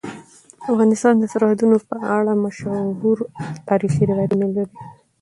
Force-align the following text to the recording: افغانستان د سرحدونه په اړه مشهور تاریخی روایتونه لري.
افغانستان 0.71 1.13
د 1.19 1.23
سرحدونه 1.33 1.77
په 1.89 1.95
اړه 2.17 2.31
مشهور 2.45 3.17
تاریخی 3.69 4.03
روایتونه 4.11 4.45
لري. 4.55 4.77